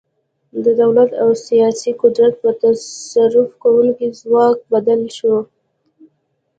[0.63, 5.35] د دولت او سیاسي قدرت په تصرف کوونکي ځواک بدل شو.